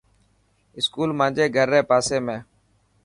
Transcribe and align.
اسڪول 0.77 1.09
مانجي 1.19 1.45
گھر 1.55 1.67
ري 1.73 1.81
پاسي 1.89 2.17
۾. 2.27 2.37